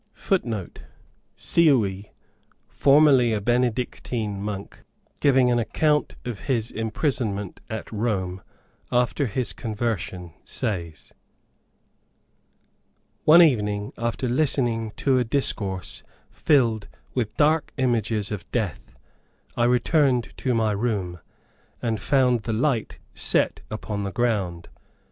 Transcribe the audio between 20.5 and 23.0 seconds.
my room, and found the light